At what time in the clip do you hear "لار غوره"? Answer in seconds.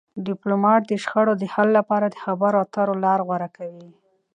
3.03-3.49